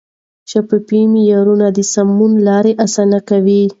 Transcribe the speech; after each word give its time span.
شفاف 0.51 0.89
معیارونه 1.13 1.67
د 1.77 1.79
سمون 1.93 2.31
لار 2.45 2.65
اسانه 2.85 3.19
کوي. 3.29 3.61